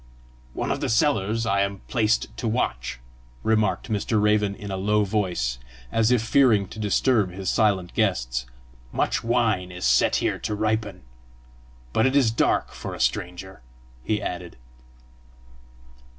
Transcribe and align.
"One 0.55 0.71
of 0.71 0.81
the 0.81 0.89
cellars 0.89 1.45
I 1.45 1.61
am 1.61 1.81
placed 1.87 2.35
to 2.37 2.47
watch!" 2.47 2.99
remarked 3.43 3.87
Mr. 3.91 4.19
Raven 4.19 4.55
in 4.55 4.71
a 4.71 4.75
low 4.75 5.03
voice, 5.03 5.59
as 5.91 6.09
if 6.09 6.23
fearing 6.23 6.67
to 6.69 6.79
disturb 6.79 7.29
his 7.29 7.51
silent 7.51 7.93
guests. 7.93 8.47
"Much 8.91 9.23
wine 9.23 9.71
is 9.71 9.85
set 9.85 10.15
here 10.15 10.39
to 10.39 10.55
ripen! 10.55 11.03
But 11.93 12.07
it 12.07 12.15
is 12.15 12.31
dark 12.31 12.71
for 12.71 12.95
a 12.95 12.99
stranger!" 12.99 13.61
he 14.03 14.19
added. 14.23 14.57